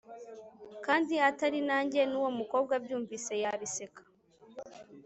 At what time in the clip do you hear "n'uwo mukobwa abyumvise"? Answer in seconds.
2.09-3.33